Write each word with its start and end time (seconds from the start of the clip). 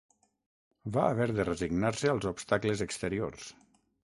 Va 0.95 1.03
haver 1.09 1.27
de 1.39 1.45
resignar-se 1.49 2.11
als 2.15 2.27
obstacles 2.33 2.83
exteriors 2.89 3.53